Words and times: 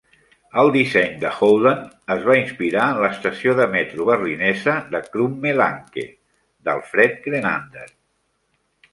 El 0.59 0.69
disseny 0.75 1.09
de 1.23 1.31
Holden 1.39 1.81
es 2.13 2.23
va 2.29 2.37
inspirar 2.37 2.85
en 2.93 3.01
l'estació 3.03 3.53
de 3.59 3.67
metro 3.75 4.07
berlinesa 4.07 4.73
de 4.95 5.01
Krumme 5.11 5.51
Lanke, 5.59 6.07
d'Alfred 6.69 7.21
Grenander. 7.27 7.85